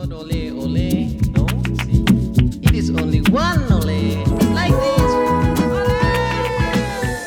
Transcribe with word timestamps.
not 0.00 0.12
ole 0.12 0.52
ole, 0.52 1.08
no, 1.36 1.46
see, 1.84 2.04
it 2.62 2.74
is 2.74 2.90
only 2.90 3.20
one 3.20 3.72
ole, 3.72 4.16
like 4.54 4.74
this. 4.80 5.12
Ole! 5.12 5.90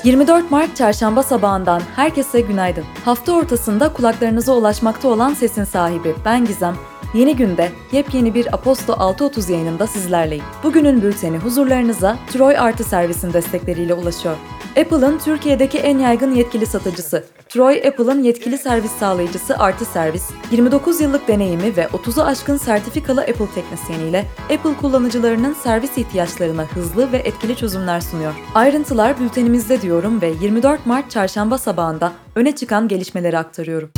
24 0.04 0.52
Mart 0.52 0.78
çarşamba 0.78 1.24
sabahından 1.24 1.82
herkese 1.96 2.42
günaydın. 2.42 2.84
Hafta 3.06 3.32
ortasında 3.32 3.94
kulaklarınıza 3.94 4.54
ulaşmakta 4.54 5.08
olan 5.08 5.34
sesin 5.34 5.64
sahibi 5.64 6.16
ben 6.26 6.46
Gizem. 6.46 6.76
Yeni 7.14 7.36
günde 7.36 7.72
yepyeni 7.92 8.34
bir 8.34 8.54
Aposto 8.54 8.94
6.30 8.94 9.52
yayınında 9.52 9.88
sizlerleyim. 9.88 10.46
Bugünün 10.64 11.02
bülteni 11.02 11.38
huzurlarınıza 11.38 12.18
Troy 12.34 12.58
Artı 12.58 12.84
Servis'in 12.84 13.34
destekleriyle 13.34 13.94
ulaşıyor. 13.94 14.36
Apple'ın 14.78 15.18
Türkiye'deki 15.18 15.78
en 15.78 15.98
yaygın 15.98 16.36
yetkili 16.36 16.66
satıcısı. 16.66 17.24
Troy 17.50 17.88
Apple'ın 17.88 18.24
yetkili 18.24 18.58
servis 18.58 18.92
sağlayıcısı 18.92 19.58
Artı 19.58 19.86
Servis, 19.86 20.30
29 20.52 21.02
yıllık 21.02 21.28
deneyimi 21.28 21.78
ve 21.78 21.84
30'u 21.84 22.24
aşkın 22.24 22.58
sertifikalı 22.58 23.22
Apple 23.22 23.48
teknisyeniyle 23.56 24.26
Apple 24.44 24.78
kullanıcılarının 24.82 25.54
servis 25.54 25.98
ihtiyaçlarına 25.98 26.64
hızlı 26.64 27.12
ve 27.12 27.18
etkili 27.18 27.56
çözümler 27.56 28.02
sunuyor. 28.02 28.34
Ayrıntılar 28.56 29.20
bültenimizde 29.20 29.82
diyorum 29.82 30.22
ve 30.22 30.34
24 30.42 30.86
Mart 30.86 31.12
çarşamba 31.12 31.58
sabahında 31.58 32.12
öne 32.36 32.56
çıkan 32.56 32.88
gelişmeleri 32.88 33.38
aktarıyorum. 33.38 33.92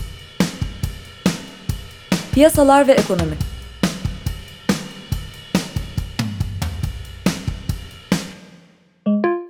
Piyasalar 2.34 2.88
ve 2.88 2.92
ekonomi 2.92 3.36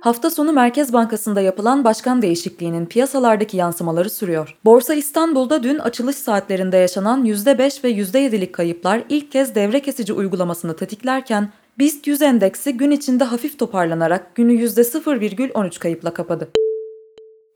Hafta 0.06 0.30
sonu 0.30 0.52
Merkez 0.52 0.92
Bankası'nda 0.92 1.40
yapılan 1.40 1.84
başkan 1.84 2.22
değişikliğinin 2.22 2.86
piyasalardaki 2.86 3.56
yansımaları 3.56 4.10
sürüyor. 4.10 4.56
Borsa 4.64 4.94
İstanbul'da 4.94 5.62
dün 5.62 5.78
açılış 5.78 6.16
saatlerinde 6.16 6.76
yaşanan 6.76 7.24
%5 7.24 7.84
ve 7.84 7.90
%7'lik 7.90 8.52
kayıplar 8.52 9.02
ilk 9.08 9.32
kez 9.32 9.54
devre 9.54 9.80
kesici 9.80 10.12
uygulamasını 10.12 10.76
tetiklerken 10.76 11.52
BIST 11.78 12.06
100 12.06 12.22
endeksi 12.22 12.76
gün 12.76 12.90
içinde 12.90 13.24
hafif 13.24 13.58
toparlanarak 13.58 14.34
günü 14.34 14.52
%0,13 14.52 15.78
kayıpla 15.78 16.14
kapadı. 16.14 16.48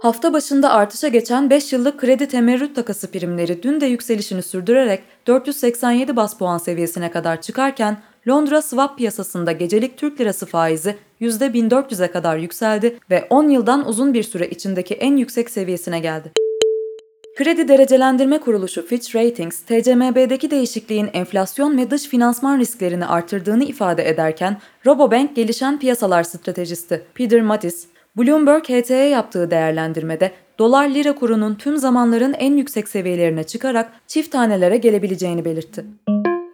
Hafta 0.00 0.32
başında 0.32 0.70
artışa 0.70 1.08
geçen 1.08 1.50
5 1.50 1.72
yıllık 1.72 2.00
kredi 2.00 2.28
temerrüt 2.28 2.76
takası 2.76 3.10
primleri 3.10 3.62
dün 3.62 3.80
de 3.80 3.86
yükselişini 3.86 4.42
sürdürerek 4.42 5.02
487 5.26 6.16
bas 6.16 6.38
puan 6.38 6.58
seviyesine 6.58 7.10
kadar 7.10 7.40
çıkarken 7.40 8.02
Londra 8.28 8.62
swap 8.62 8.98
piyasasında 8.98 9.52
gecelik 9.52 9.98
Türk 9.98 10.20
lirası 10.20 10.46
faizi 10.46 10.96
%1400'e 11.20 12.10
kadar 12.10 12.36
yükseldi 12.36 12.98
ve 13.10 13.26
10 13.30 13.48
yıldan 13.48 13.88
uzun 13.88 14.14
bir 14.14 14.22
süre 14.22 14.48
içindeki 14.48 14.94
en 14.94 15.16
yüksek 15.16 15.50
seviyesine 15.50 16.00
geldi. 16.00 16.32
Kredi 17.36 17.68
Derecelendirme 17.68 18.40
Kuruluşu 18.40 18.86
Fitch 18.86 19.16
Ratings, 19.16 19.60
TCMB'deki 19.60 20.50
değişikliğin 20.50 21.10
enflasyon 21.12 21.78
ve 21.78 21.90
dış 21.90 22.02
finansman 22.02 22.58
risklerini 22.58 23.06
artırdığını 23.06 23.64
ifade 23.64 24.08
ederken, 24.08 24.56
Robobank 24.86 25.36
gelişen 25.36 25.78
piyasalar 25.78 26.22
stratejisti 26.22 27.02
Peter 27.14 27.42
Mattis, 27.42 27.86
Bloomberg 28.16 28.64
HT'ye 28.64 29.08
yaptığı 29.08 29.50
değerlendirmede 29.50 30.32
dolar 30.58 30.88
lira 30.88 31.14
kurunun 31.14 31.54
tüm 31.54 31.76
zamanların 31.76 32.32
en 32.32 32.56
yüksek 32.56 32.88
seviyelerine 32.88 33.44
çıkarak 33.44 33.92
çift 34.06 34.32
tanelere 34.32 34.76
gelebileceğini 34.76 35.44
belirtti. 35.44 35.84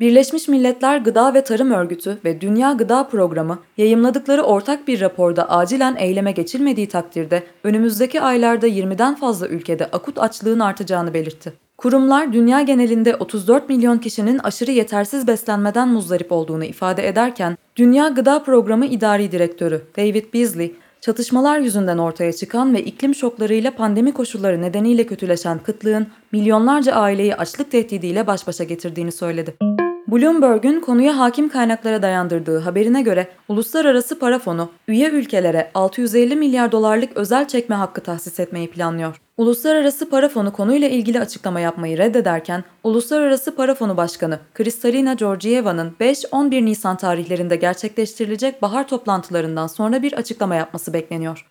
Birleşmiş 0.01 0.49
Milletler 0.49 0.99
Gıda 0.99 1.35
ve 1.35 1.45
Tarım 1.45 1.71
Örgütü 1.71 2.19
ve 2.25 2.41
Dünya 2.41 2.73
Gıda 2.73 3.09
Programı 3.09 3.59
yayımladıkları 3.77 4.43
ortak 4.43 4.89
bir 4.89 5.01
raporda 5.01 5.51
acilen 5.51 5.97
eyleme 5.97 6.33
geçilmediği 6.33 6.89
takdirde 6.89 7.43
önümüzdeki 7.65 8.21
aylarda 8.21 8.69
20'den 8.69 9.15
fazla 9.15 9.49
ülkede 9.49 9.87
akut 9.87 10.19
açlığın 10.19 10.61
artacağını 10.61 11.15
belirtti. 11.15 11.53
Kurumlar 11.79 12.33
dünya 12.33 12.63
genelinde 12.63 13.17
34 13.17 13.69
milyon 13.69 13.99
kişinin 13.99 14.39
aşırı 14.39 14.71
yetersiz 14.71 15.27
beslenmeden 15.27 15.89
muzdarip 15.89 16.33
olduğunu 16.33 16.65
ifade 16.65 17.09
ederken, 17.09 17.57
Dünya 17.77 18.09
Gıda 18.09 18.43
Programı 18.43 18.87
İdari 18.87 19.33
Direktörü 19.33 19.83
David 19.97 20.35
Beasley, 20.35 20.75
çatışmalar 21.01 21.59
yüzünden 21.59 21.99
ortaya 21.99 22.33
çıkan 22.33 22.75
ve 22.75 22.85
iklim 22.85 23.15
şoklarıyla 23.15 23.71
pandemi 23.71 24.13
koşulları 24.13 24.63
nedeniyle 24.63 25.07
kötüleşen 25.07 25.59
kıtlığın 25.59 26.07
milyonlarca 26.33 26.93
aileyi 26.93 27.37
açlık 27.37 27.71
tehdidiyle 27.71 28.27
baş 28.27 28.47
başa 28.47 28.65
getirdiğini 28.65 29.13
söyledi. 29.13 29.76
Bloomberg'un 30.09 30.81
konuya 30.81 31.19
hakim 31.19 31.49
kaynaklara 31.49 32.03
dayandırdığı 32.03 32.59
haberine 32.59 33.03
göre 33.03 33.29
Uluslararası 33.49 34.19
Para 34.19 34.39
Fonu 34.39 34.71
üye 34.89 35.11
ülkelere 35.11 35.71
650 35.75 36.37
milyar 36.37 36.73
dolarlık 36.73 37.17
özel 37.17 37.49
çekme 37.49 37.75
hakkı 37.75 38.01
tahsis 38.01 38.41
etmeyi 38.41 38.71
planlıyor. 38.71 39.21
Uluslararası 39.37 40.11
Para 40.11 40.29
Fonu 40.29 40.53
konuyla 40.53 40.89
ilgili 40.89 41.21
açıklama 41.21 41.61
yapmayı 41.61 41.99
reddederken, 41.99 42.65
Uluslararası 42.85 43.57
Para 43.57 43.75
Fonu 43.75 43.97
Başkanı 43.97 44.39
Kristalina 44.55 45.15
Georgieva'nın 45.15 45.95
5-11 46.01 46.65
Nisan 46.65 46.97
tarihlerinde 46.97 47.57
gerçekleştirilecek 47.57 48.63
bahar 48.63 48.89
toplantılarından 48.89 49.67
sonra 49.67 50.03
bir 50.03 50.13
açıklama 50.13 50.55
yapması 50.55 50.93
bekleniyor. 50.93 51.47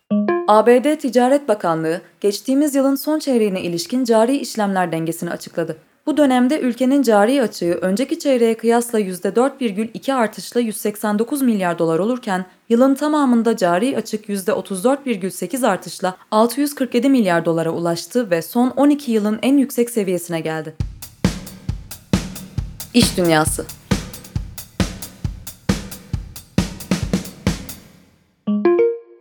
ABD 0.48 0.98
Ticaret 0.98 1.48
Bakanlığı, 1.48 2.00
geçtiğimiz 2.20 2.74
yılın 2.74 2.94
son 2.94 3.18
çeyreğine 3.18 3.62
ilişkin 3.62 4.04
cari 4.04 4.36
işlemler 4.36 4.92
dengesini 4.92 5.30
açıkladı. 5.30 5.76
Bu 6.06 6.16
dönemde 6.16 6.60
ülkenin 6.60 7.02
cari 7.02 7.42
açığı 7.42 7.78
önceki 7.80 8.18
çeyreğe 8.18 8.56
kıyasla 8.56 9.00
%4,2 9.00 10.14
artışla 10.14 10.60
189 10.60 11.42
milyar 11.42 11.78
dolar 11.78 11.98
olurken 11.98 12.44
yılın 12.68 12.94
tamamında 12.94 13.56
cari 13.56 13.96
açık 13.96 14.28
%34,8 14.28 15.66
artışla 15.66 16.16
647 16.30 17.08
milyar 17.08 17.44
dolara 17.44 17.70
ulaştı 17.70 18.30
ve 18.30 18.42
son 18.42 18.70
12 18.70 19.12
yılın 19.12 19.38
en 19.42 19.56
yüksek 19.56 19.90
seviyesine 19.90 20.40
geldi. 20.40 20.76
İş 22.94 23.16
Dünyası 23.16 23.66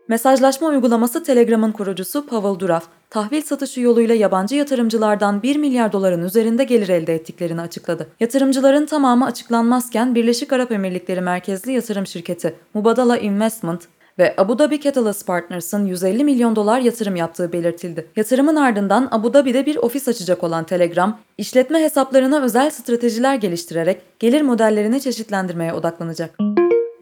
Mesajlaşma 0.08 0.68
uygulaması 0.68 1.24
Telegram'ın 1.24 1.72
kurucusu 1.72 2.26
Pavel 2.26 2.60
Durov, 2.60 2.80
tahvil 3.10 3.42
satışı 3.42 3.82
yoluyla 3.82 4.16
yabancı 4.16 4.56
yatırımcılardan 4.56 5.44
1 5.44 5.56
milyar 5.56 5.92
doların 5.92 6.24
üzerinde 6.24 6.64
gelir 6.64 6.90
elde 6.90 7.16
ettiklerini 7.16 7.62
açıkladı. 7.62 8.08
Yatırımcıların 8.20 8.86
tamamı 8.86 9.26
açıklanmazken 9.26 10.16
Birleşik 10.16 10.54
Arap 10.54 10.72
Emirlikleri 10.72 11.22
merkezli 11.22 11.72
yatırım 11.72 12.08
şirketi 12.08 12.56
Mubadala 12.74 13.18
Investment 13.18 13.82
ve 14.20 14.34
Abu 14.38 14.60
Dhabi 14.60 14.82
Catalyst 14.82 15.28
Partners'ın 15.28 15.86
150 15.86 16.24
milyon 16.24 16.56
dolar 16.56 16.80
yatırım 16.80 17.16
yaptığı 17.16 17.54
belirtildi. 17.54 18.08
Yatırımın 18.16 18.56
ardından 18.56 19.08
Abu 19.12 19.34
Dhabi'de 19.34 19.66
bir 19.66 19.76
ofis 19.76 20.08
açacak 20.08 20.44
olan 20.44 20.64
Telegram, 20.64 21.20
işletme 21.38 21.82
hesaplarına 21.82 22.42
özel 22.42 22.70
stratejiler 22.70 23.36
geliştirerek 23.36 24.02
gelir 24.20 24.42
modellerini 24.42 25.02
çeşitlendirmeye 25.02 25.74
odaklanacak. 25.74 26.55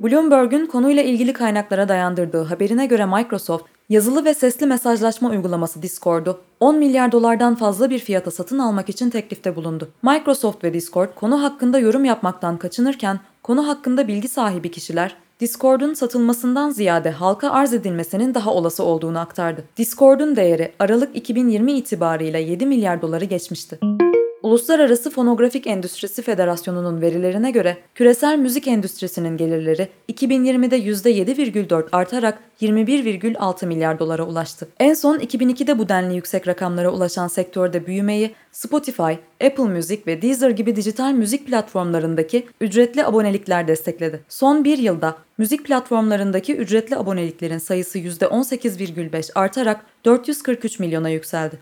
Bloomberg'un 0.03 0.66
konuyla 0.66 1.03
ilgili 1.03 1.34
kaynaklara 1.34 1.90
dayandırdığı 1.90 2.44
haberine 2.44 2.86
göre 2.86 3.06
Microsoft, 3.06 3.66
yazılı 3.90 4.25
ve 4.25 4.34
sesli 4.34 4.66
mesajlaşma 4.66 5.30
uygulaması 5.30 5.81
Discord'u 5.81 6.40
10 6.59 6.78
milyar 6.78 7.12
dolardan 7.12 7.56
fazla 7.56 7.90
bir 7.90 8.00
fiyata 8.00 8.31
satın 8.31 8.59
almak 8.59 8.90
için 8.90 9.09
teklifte 9.09 9.56
bulundu. 9.56 9.90
Microsoft 10.02 10.64
ve 10.64 10.74
Discord 10.74 11.09
konu 11.16 11.44
hakkında 11.44 11.80
yorum 11.80 12.06
yapmaktan 12.06 12.58
kaçınırken, 12.58 13.19
konu 13.44 13.68
hakkında 13.68 14.08
bilgi 14.08 14.28
sahibi 14.28 14.72
kişiler, 14.72 15.16
Discord'un 15.40 15.94
satılmasından 15.94 16.70
ziyade 16.70 17.12
halka 17.12 17.50
arz 17.50 17.74
edilmesinin 17.74 18.34
daha 18.34 18.53
olası 18.53 18.84
olduğunu 18.84 19.20
aktardı. 19.20 19.64
Discord'un 19.78 20.35
değeri 20.35 20.72
Aralık 20.80 21.16
2020 21.16 21.74
itibarıyla 21.74 22.40
7 22.40 22.66
milyar 22.66 23.02
doları 23.02 23.25
geçmişti. 23.25 23.80
Uluslararası 24.53 25.09
Fonografik 25.09 25.68
Endüstrisi 25.68 26.22
Federasyonu'nun 26.22 27.02
verilerine 27.02 27.52
göre 27.52 27.78
küresel 27.96 28.38
müzik 28.38 28.68
endüstrisinin 28.68 29.38
gelirleri 29.38 29.88
2020'de 30.12 30.80
%7,4 30.80 31.88
artarak 31.91 32.40
21,6 32.62 33.66
milyar 33.66 34.00
dolara 34.00 34.24
ulaştı. 34.24 34.68
En 34.80 34.94
son 34.94 35.19
2002'de 35.19 35.80
bu 35.80 35.90
denli 35.90 36.16
yüksek 36.16 36.47
rakamlara 36.47 36.90
ulaşan 36.90 37.28
sektörde 37.28 37.86
büyümeyi 37.86 38.36
Spotify, 38.52 39.14
Apple 39.46 39.64
Music 39.64 40.02
ve 40.08 40.22
Deezer 40.22 40.50
gibi 40.50 40.75
dijital 40.75 41.12
müzik 41.12 41.47
platformlarındaki 41.47 42.47
ücretli 42.61 43.05
abonelikler 43.05 43.67
destekledi. 43.67 44.23
Son 44.29 44.64
bir 44.64 44.78
yılda 44.78 45.17
müzik 45.38 45.66
platformlarındaki 45.66 46.55
ücretli 46.55 46.97
aboneliklerin 46.97 47.58
sayısı 47.58 48.00
%18,5 48.00 49.32
artarak 49.35 49.85
443 50.05 50.79
milyona 50.79 51.09
yükseldi. 51.09 51.59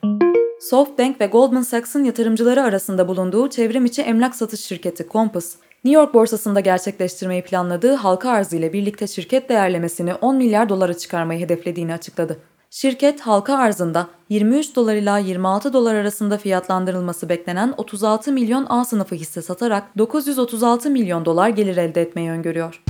SoftBank 0.62 1.22
ve 1.22 1.26
Goldman 1.26 1.62
Sachs'ın 1.62 2.04
yatırımcıları 2.04 2.64
arasında 2.64 3.08
bulunduğu 3.08 3.50
çevrim 3.50 3.86
içi 3.86 4.02
emlak 4.02 4.36
satış 4.36 4.60
şirketi 4.60 5.08
Compass, 5.12 5.56
New 5.84 6.02
York 6.02 6.14
borsasında 6.14 6.60
gerçekleştirmeyi 6.60 7.42
planladığı 7.42 7.94
halka 7.94 8.30
arzı 8.30 8.58
ile 8.58 8.74
birlikte 8.74 9.08
şirket 9.08 9.50
değerlemesini 9.50 10.14
10 10.14 10.36
milyar 10.36 10.70
dolara 10.70 10.94
çıkarmayı 10.94 11.40
hedeflediğini 11.40 11.94
açıkladı. 11.94 12.40
Şirket 12.70 13.22
halka 13.22 13.58
arzında 13.58 14.08
23 14.30 14.76
dolar 14.76 14.96
ila 14.96 15.18
26 15.18 15.74
dolar 15.74 15.96
arasında 15.96 16.38
fiyatlandırılması 16.38 17.30
beklenen 17.30 17.74
36 17.78 18.32
milyon 18.32 18.66
A 18.70 18.86
sınıfı 18.86 19.16
hisse 19.16 19.42
satarak 19.42 19.98
936 19.98 20.90
milyon 20.90 21.26
dolar 21.26 21.50
gelir 21.50 21.78
elde 21.78 22.02
etmeyi 22.02 22.32
öngörüyor. 22.32 22.84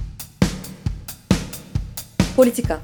Politika 2.35 2.79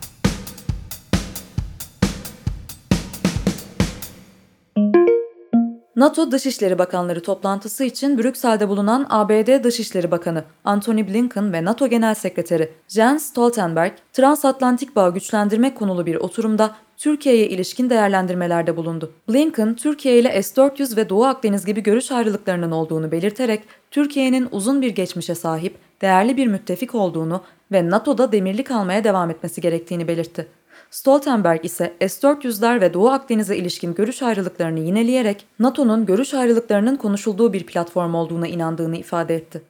NATO 5.98 6.32
Dışişleri 6.32 6.80
Bakanları 6.80 7.22
toplantısı 7.22 7.84
için 7.84 8.18
Brüksel'de 8.18 8.70
bulunan 8.70 9.06
ABD 9.10 9.64
Dışişleri 9.64 10.12
Bakanı 10.12 10.44
Antony 10.66 11.08
Blinken 11.08 11.54
ve 11.54 11.66
NATO 11.66 11.88
Genel 11.88 12.14
Sekreteri 12.14 12.72
Jens 12.88 13.24
Stoltenberg, 13.24 13.92
transatlantik 14.14 14.96
bağı 14.96 15.14
güçlendirmek 15.14 15.78
konulu 15.78 16.06
bir 16.06 16.16
oturumda 16.16 16.76
Türkiye'ye 16.98 17.50
ilişkin 17.50 17.90
değerlendirmelerde 17.90 18.78
bulundu. 18.78 19.12
Blinken, 19.30 19.76
Türkiye 19.76 20.20
ile 20.20 20.44
S-400 20.44 20.98
ve 20.98 21.10
Doğu 21.10 21.26
Akdeniz 21.26 21.66
gibi 21.66 21.84
görüş 21.84 22.12
ayrılıklarının 22.12 22.72
olduğunu 22.72 23.12
belirterek, 23.12 23.64
Türkiye'nin 23.92 24.48
uzun 24.52 24.82
bir 24.82 24.90
geçmişe 24.90 25.36
sahip, 25.36 25.76
değerli 26.02 26.38
bir 26.38 26.48
müttefik 26.48 26.96
olduğunu 26.96 27.42
ve 27.72 27.90
NATO'da 27.90 28.32
demirli 28.32 28.64
kalmaya 28.64 29.04
devam 29.04 29.30
etmesi 29.30 29.62
gerektiğini 29.62 30.08
belirtti. 30.08 30.48
Stoltenberg 30.92 31.66
ise 31.66 31.94
S-400'ler 32.00 32.82
ve 32.82 32.94
Doğu 32.94 33.10
Akdeniz'e 33.10 33.58
ilişkin 33.58 33.96
görüş 33.96 34.24
ayrılıklarını 34.24 34.80
yineleyerek 34.80 35.46
NATO'nun 35.60 36.06
görüş 36.06 36.34
ayrılıklarının 36.34 36.96
konuşulduğu 36.96 37.54
bir 37.54 37.66
platform 37.66 38.16
olduğuna 38.16 38.48
inandığını 38.48 38.98
ifade 38.98 39.36
etti. 39.36 39.62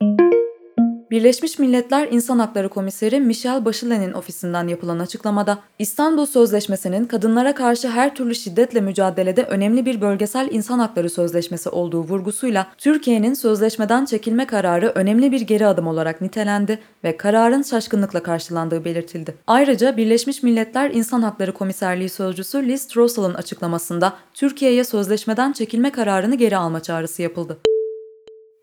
Birleşmiş 1.12 1.60
Milletler 1.60 2.08
İnsan 2.12 2.40
Hakları 2.40 2.70
Komiseri 2.70 3.20
Michelle 3.20 3.66
Bachelet'in 3.66 4.14
ofisinden 4.14 4.68
yapılan 4.68 5.00
açıklamada, 5.00 5.60
İstanbul 5.80 6.26
Sözleşmesi'nin 6.26 7.06
kadınlara 7.06 7.56
karşı 7.56 7.90
her 7.90 8.16
türlü 8.16 8.36
şiddetle 8.36 8.82
mücadelede 8.82 9.44
önemli 9.44 9.86
bir 9.86 10.02
bölgesel 10.02 10.48
insan 10.52 10.80
hakları 10.80 11.10
sözleşmesi 11.10 11.70
olduğu 11.70 12.02
vurgusuyla 12.02 12.68
Türkiye'nin 12.78 13.34
sözleşmeden 13.34 14.06
çekilme 14.06 14.48
kararı 14.48 14.92
önemli 14.96 15.32
bir 15.32 15.42
geri 15.42 15.68
adım 15.68 15.88
olarak 15.88 16.22
nitelendi 16.22 16.80
ve 17.04 17.18
kararın 17.18 17.62
şaşkınlıkla 17.62 18.24
karşılandığı 18.24 18.86
belirtildi. 18.86 19.36
Ayrıca 19.48 19.98
Birleşmiş 19.98 20.44
Milletler 20.44 20.92
İnsan 20.92 21.22
Hakları 21.22 21.54
Komiserliği 21.54 22.10
Sözcüsü 22.10 22.68
Liz 22.68 22.88
Trussell'ın 22.88 23.34
açıklamasında 23.34 24.14
Türkiye'ye 24.34 24.84
sözleşmeden 24.84 25.52
çekilme 25.52 25.92
kararını 25.92 26.36
geri 26.36 26.58
alma 26.58 26.84
çağrısı 26.84 27.22
yapıldı. 27.22 27.58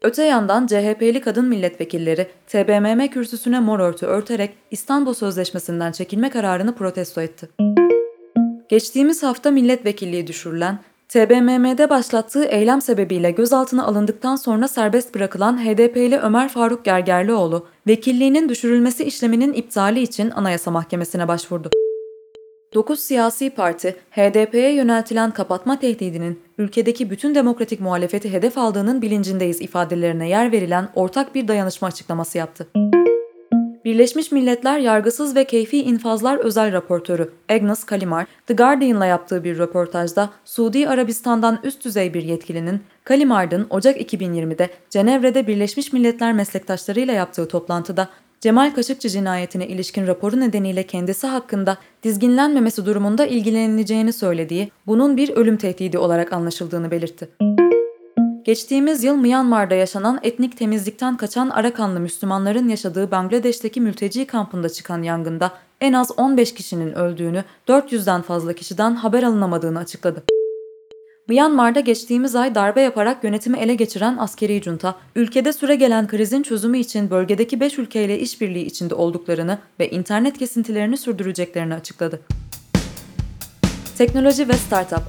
Öte 0.05 0.23
yandan 0.23 0.67
CHP'li 0.67 1.21
kadın 1.21 1.45
milletvekilleri 1.45 2.29
TBMM 2.47 3.09
kürsüsüne 3.09 3.61
mor 3.61 3.81
örtü 3.81 4.07
örterek 4.07 4.55
İstanbul 4.71 5.15
Sözleşmesi'nden 5.15 5.93
çekilme 5.93 6.31
kararını 6.31 6.75
protesto 6.75 7.21
etti. 7.21 7.49
Geçtiğimiz 8.69 9.23
hafta 9.23 9.51
milletvekilliği 9.51 10.27
düşürülen, 10.27 10.79
TBMM'de 11.09 11.91
başlattığı 11.91 12.45
eylem 12.45 12.81
sebebiyle 12.81 13.31
gözaltına 13.31 13.87
alındıktan 13.87 14.37
sonra 14.37 14.69
serbest 14.69 15.15
bırakılan 15.15 15.65
HDP'li 15.65 16.19
Ömer 16.19 16.49
Faruk 16.49 16.85
Gergerlioğlu, 16.85 17.67
vekilliğinin 17.87 18.49
düşürülmesi 18.49 19.05
işleminin 19.05 19.53
iptali 19.53 20.01
için 20.01 20.31
Anayasa 20.31 20.71
Mahkemesi'ne 20.71 21.29
başvurdu. 21.29 21.71
9 22.75 23.01
siyasi 23.01 23.51
parti, 23.51 23.97
HDP'ye 24.11 24.75
yöneltilen 24.75 25.31
kapatma 25.31 25.81
tehdidinin 25.81 26.43
ülkedeki 26.59 27.11
bütün 27.11 27.35
demokratik 27.35 27.81
muhalefeti 27.81 28.33
hedef 28.33 28.59
aldığının 28.59 29.03
bilincindeyiz 29.03 29.61
ifadelerine 29.61 30.29
yer 30.29 30.53
verilen 30.53 30.89
ortak 30.95 31.35
bir 31.35 31.49
dayanışma 31.49 31.89
açıklaması 31.89 32.39
yaptı. 32.39 32.69
Birleşmiş 33.85 34.33
Milletler 34.33 34.79
Yargısız 34.79 35.37
ve 35.37 35.45
Keyfi 35.45 35.83
İnfazlar 35.83 36.39
Özel 36.39 36.73
Raportörü 36.73 37.33
Agnes 37.49 37.85
Kalimar, 37.85 38.27
The 38.47 38.55
Guardian'la 38.55 39.07
yaptığı 39.07 39.45
bir 39.45 39.59
röportajda 39.59 40.31
Suudi 40.45 40.89
Arabistan'dan 40.89 41.59
üst 41.63 41.85
düzey 41.85 42.15
bir 42.15 42.23
yetkilinin 42.23 42.81
Kalimard'ın 43.05 43.67
Ocak 43.71 44.13
2020'de 44.13 44.69
Cenevre'de 44.91 45.47
Birleşmiş 45.47 45.93
Milletler 45.93 46.33
meslektaşlarıyla 46.33 47.15
yaptığı 47.15 47.49
toplantıda 47.49 48.09
Cemal 48.45 48.75
Kaşıkçı 48.75 49.09
cinayetine 49.09 49.69
ilişkin 49.69 50.07
raporu 50.07 50.41
nedeniyle 50.41 50.83
kendisi 50.87 51.27
hakkında 51.27 51.79
dizginlenmemesi 52.03 52.87
durumunda 52.87 53.27
ilgilenileceğini 53.27 54.13
söylediği, 54.13 54.71
bunun 54.87 55.17
bir 55.17 55.31
ölüm 55.31 55.57
tehdidi 55.57 55.99
olarak 55.99 56.33
anlaşıldığını 56.33 56.91
belirtti. 56.91 57.29
Geçtiğimiz 58.45 59.05
yıl 59.05 59.17
Myanmar'da 59.17 59.75
yaşanan 59.75 60.21
etnik 60.23 60.59
temizlikten 60.59 61.17
kaçan 61.17 61.51
Arakanlı 61.51 62.01
Müslümanların 62.01 62.69
yaşadığı 62.69 63.11
Bangladeş'teki 63.11 63.81
mülteci 63.81 64.27
kampında 64.27 64.69
çıkan 64.69 65.03
yangında 65.03 65.53
en 65.81 65.93
az 65.93 66.11
15 66.17 66.55
kişinin 66.55 66.93
öldüğünü, 66.93 67.45
400'den 67.69 68.23
fazla 68.23 68.53
kişiden 68.53 68.95
haber 68.95 69.23
alınamadığını 69.23 69.79
açıkladı. 69.79 70.23
Myanmar'da 71.29 71.81
geçtiğimiz 71.81 72.37
ay 72.37 72.55
darbe 72.55 72.81
yaparak 72.81 73.25
yönetimi 73.25 73.59
ele 73.59 73.75
geçiren 73.75 74.17
askeri 74.17 74.63
junta, 74.63 74.95
ülkede 75.17 75.53
süre 75.53 75.75
gelen 75.75 76.07
krizin 76.07 76.43
çözümü 76.43 76.79
için 76.79 77.11
bölgedeki 77.11 77.61
5 77.61 77.79
ülkeyle 77.79 78.19
işbirliği 78.19 78.65
içinde 78.65 78.95
olduklarını 78.95 79.59
ve 79.81 79.91
internet 79.91 80.39
kesintilerini 80.39 80.97
sürdüreceklerini 80.97 81.75
açıkladı. 81.75 82.21
Teknoloji 83.99 84.49
ve 84.49 84.53
Startup 84.53 85.03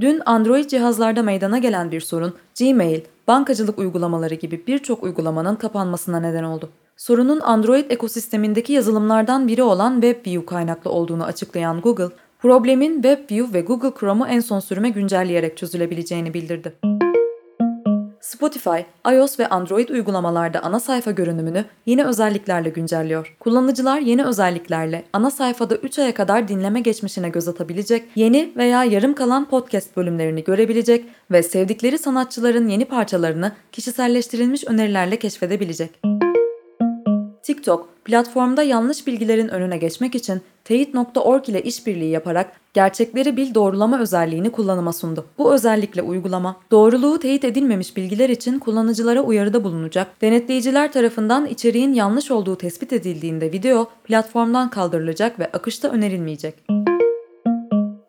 Dün 0.00 0.22
Android 0.26 0.64
cihazlarda 0.64 1.22
meydana 1.22 1.58
gelen 1.58 1.90
bir 1.90 2.00
sorun, 2.00 2.34
Gmail, 2.58 3.00
bankacılık 3.28 3.78
uygulamaları 3.78 4.34
gibi 4.34 4.66
birçok 4.66 5.02
uygulamanın 5.02 5.56
kapanmasına 5.56 6.20
neden 6.20 6.44
oldu. 6.44 6.70
Sorunun 7.00 7.40
Android 7.40 7.90
ekosistemindeki 7.90 8.72
yazılımlardan 8.72 9.48
biri 9.48 9.62
olan 9.62 10.00
WebView 10.00 10.46
kaynaklı 10.46 10.90
olduğunu 10.90 11.24
açıklayan 11.24 11.80
Google, 11.80 12.08
problemin 12.38 13.02
WebView 13.02 13.58
ve 13.58 13.60
Google 13.60 13.90
Chrome'u 14.00 14.26
en 14.26 14.40
son 14.40 14.60
sürüme 14.60 14.90
güncelleyerek 14.90 15.56
çözülebileceğini 15.56 16.34
bildirdi. 16.34 16.72
Spotify, 18.20 18.80
iOS 19.12 19.38
ve 19.38 19.48
Android 19.48 19.88
uygulamalarda 19.88 20.62
ana 20.62 20.80
sayfa 20.80 21.10
görünümünü 21.10 21.64
yeni 21.86 22.04
özelliklerle 22.04 22.68
güncelliyor. 22.68 23.36
Kullanıcılar 23.40 24.00
yeni 24.00 24.24
özelliklerle 24.24 25.04
ana 25.12 25.30
sayfada 25.30 25.76
3 25.76 25.98
aya 25.98 26.14
kadar 26.14 26.48
dinleme 26.48 26.80
geçmişine 26.80 27.28
göz 27.28 27.48
atabilecek, 27.48 28.04
yeni 28.14 28.52
veya 28.56 28.84
yarım 28.84 29.14
kalan 29.14 29.48
podcast 29.48 29.96
bölümlerini 29.96 30.44
görebilecek 30.44 31.04
ve 31.30 31.42
sevdikleri 31.42 31.98
sanatçıların 31.98 32.68
yeni 32.68 32.84
parçalarını 32.84 33.52
kişiselleştirilmiş 33.72 34.64
önerilerle 34.66 35.18
keşfedebilecek. 35.18 36.19
TikTok, 37.50 38.04
platformda 38.04 38.62
yanlış 38.62 39.06
bilgilerin 39.06 39.48
önüne 39.48 39.78
geçmek 39.78 40.14
için 40.14 40.40
teyit.org 40.64 41.48
ile 41.48 41.62
işbirliği 41.62 42.10
yaparak 42.10 42.52
gerçekleri 42.74 43.36
bil 43.36 43.54
doğrulama 43.54 44.00
özelliğini 44.00 44.50
kullanıma 44.50 44.92
sundu. 44.92 45.26
Bu 45.38 45.54
özellikle 45.54 46.02
uygulama, 46.02 46.56
doğruluğu 46.70 47.18
teyit 47.18 47.44
edilmemiş 47.44 47.96
bilgiler 47.96 48.28
için 48.28 48.58
kullanıcılara 48.58 49.20
uyarıda 49.20 49.64
bulunacak, 49.64 50.22
denetleyiciler 50.22 50.92
tarafından 50.92 51.46
içeriğin 51.46 51.92
yanlış 51.92 52.30
olduğu 52.30 52.56
tespit 52.56 52.92
edildiğinde 52.92 53.52
video 53.52 53.88
platformdan 54.04 54.70
kaldırılacak 54.70 55.38
ve 55.38 55.52
akışta 55.52 55.88
önerilmeyecek. 55.88 56.54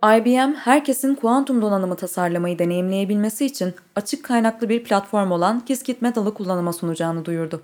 IBM, 0.03 0.53
herkesin 0.53 1.15
kuantum 1.15 1.61
donanımı 1.61 1.95
tasarlamayı 1.95 2.59
deneyimleyebilmesi 2.59 3.45
için 3.45 3.73
açık 3.95 4.23
kaynaklı 4.23 4.69
bir 4.69 4.83
platform 4.83 5.31
olan 5.31 5.59
Qiskit 5.59 6.01
Metal'ı 6.01 6.33
kullanıma 6.33 6.73
sunacağını 6.73 7.25
duyurdu. 7.25 7.61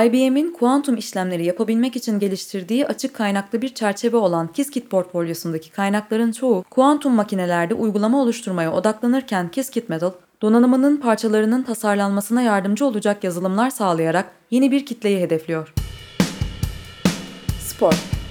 IBM'in 0.00 0.52
kuantum 0.52 0.96
işlemleri 0.96 1.44
yapabilmek 1.44 1.96
için 1.96 2.18
geliştirdiği 2.18 2.86
açık 2.86 3.14
kaynaklı 3.14 3.62
bir 3.62 3.74
çerçeve 3.74 4.16
olan 4.16 4.48
Qiskit 4.52 4.90
portfolyosundaki 4.90 5.70
kaynakların 5.70 6.32
çoğu 6.32 6.64
kuantum 6.70 7.14
makinelerde 7.14 7.74
uygulama 7.74 8.22
oluşturmaya 8.22 8.72
odaklanırken 8.72 9.50
Qiskit 9.50 9.88
Metal, 9.88 10.12
donanımının 10.42 10.96
parçalarının 10.96 11.62
tasarlanmasına 11.62 12.42
yardımcı 12.42 12.86
olacak 12.86 13.24
yazılımlar 13.24 13.70
sağlayarak 13.70 14.32
yeni 14.50 14.70
bir 14.70 14.86
kitleyi 14.86 15.20
hedefliyor. 15.20 15.74
Spor 17.60 18.21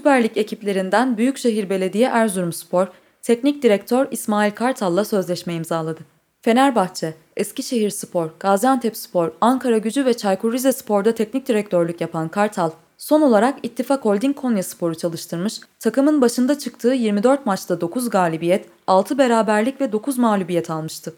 Süper 0.00 0.24
Lig 0.24 0.36
ekiplerinden 0.36 1.16
Büyükşehir 1.18 1.70
Belediye 1.70 2.08
Erzurumspor, 2.08 2.86
Teknik 3.22 3.62
Direktör 3.62 4.06
İsmail 4.10 4.50
Kartal'la 4.50 5.04
sözleşme 5.04 5.54
imzaladı. 5.54 6.00
Fenerbahçe, 6.42 7.14
Eskişehir 7.36 7.90
Spor, 7.90 8.30
Gaziantep 8.40 8.94
Ankara 9.40 9.78
Gücü 9.78 10.04
ve 10.04 10.14
Çaykur 10.14 10.52
Rizespor'da 10.52 11.14
teknik 11.14 11.48
direktörlük 11.48 12.00
yapan 12.00 12.28
Kartal, 12.28 12.70
son 12.98 13.22
olarak 13.22 13.58
İttifak 13.62 14.04
Holding 14.04 14.36
Konya 14.36 14.62
Spor'u 14.62 14.94
çalıştırmış, 14.94 15.60
takımın 15.78 16.20
başında 16.20 16.58
çıktığı 16.58 16.92
24 16.92 17.46
maçta 17.46 17.80
9 17.80 18.10
galibiyet, 18.10 18.66
6 18.86 19.18
beraberlik 19.18 19.80
ve 19.80 19.92
9 19.92 20.18
mağlubiyet 20.18 20.70
almıştı. 20.70 21.14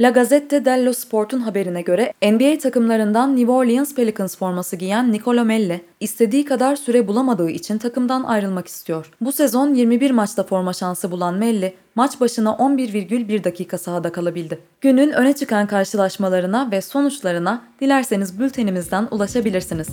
La 0.00 0.10
Gazzetta 0.10 0.64
dello 0.64 0.92
Sport'un 0.92 1.40
haberine 1.40 1.82
göre 1.82 2.12
NBA 2.22 2.58
takımlarından 2.58 3.36
New 3.36 3.52
Orleans 3.52 3.94
Pelicans 3.94 4.36
forması 4.36 4.76
giyen 4.76 5.12
Nicolo 5.12 5.44
Melli, 5.44 5.84
istediği 6.00 6.44
kadar 6.44 6.76
süre 6.76 7.08
bulamadığı 7.08 7.50
için 7.50 7.78
takımdan 7.78 8.22
ayrılmak 8.22 8.68
istiyor. 8.68 9.10
Bu 9.20 9.32
sezon 9.32 9.74
21 9.74 10.10
maçta 10.10 10.44
forma 10.44 10.72
şansı 10.72 11.10
bulan 11.10 11.34
Melli, 11.34 11.74
maç 11.94 12.20
başına 12.20 12.50
11,1 12.50 13.44
dakika 13.44 13.78
sahada 13.78 14.12
kalabildi. 14.12 14.58
Günün 14.80 15.12
öne 15.12 15.32
çıkan 15.32 15.66
karşılaşmalarına 15.66 16.70
ve 16.70 16.80
sonuçlarına 16.80 17.62
dilerseniz 17.80 18.40
bültenimizden 18.40 19.08
ulaşabilirsiniz. 19.10 19.88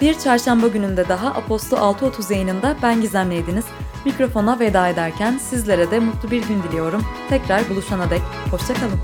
Bir 0.00 0.18
çarşamba 0.18 0.68
gününde 0.68 1.08
daha 1.08 1.28
Aposto 1.28 1.76
6.30 1.76 2.32
yayınında 2.32 2.76
ben 2.82 3.00
Gizem 3.00 3.30
Neydiniz. 3.30 3.64
Mikrofona 4.04 4.60
veda 4.60 4.88
ederken 4.88 5.38
sizlere 5.38 5.90
de 5.90 5.98
mutlu 5.98 6.30
bir 6.30 6.48
gün 6.48 6.62
diliyorum. 6.62 7.04
Tekrar 7.28 7.68
buluşana 7.68 8.10
dek 8.10 8.22
hoşçakalın. 8.50 9.00